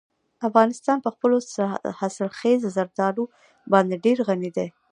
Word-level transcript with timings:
افغانستان 0.47 0.97
په 1.05 1.09
خپلو 1.15 1.37
حاصلخیزه 1.99 2.69
زردالو 2.75 3.23
باندې 3.73 3.95
ډېر 4.05 4.17
غني 4.27 4.51
دی. 4.57 4.67